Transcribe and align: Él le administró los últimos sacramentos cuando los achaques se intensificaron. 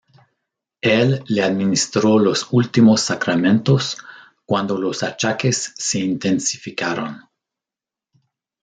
Él 0.95 1.23
le 1.27 1.43
administró 1.43 2.17
los 2.17 2.47
últimos 2.51 3.01
sacramentos 3.01 3.99
cuando 4.47 4.75
los 4.79 5.03
achaques 5.03 5.75
se 5.77 5.99
intensificaron. 5.99 7.29